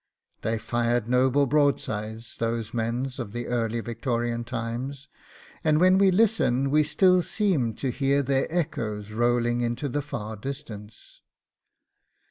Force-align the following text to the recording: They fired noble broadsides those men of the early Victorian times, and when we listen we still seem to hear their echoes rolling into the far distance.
They 0.41 0.57
fired 0.57 1.07
noble 1.07 1.45
broadsides 1.45 2.35
those 2.39 2.73
men 2.73 3.11
of 3.19 3.33
the 3.33 3.45
early 3.45 3.81
Victorian 3.81 4.43
times, 4.43 5.07
and 5.63 5.79
when 5.79 5.99
we 5.99 6.09
listen 6.09 6.71
we 6.71 6.81
still 6.81 7.21
seem 7.21 7.75
to 7.75 7.91
hear 7.91 8.23
their 8.23 8.47
echoes 8.51 9.11
rolling 9.11 9.61
into 9.61 9.87
the 9.87 10.01
far 10.01 10.35
distance. 10.37 11.21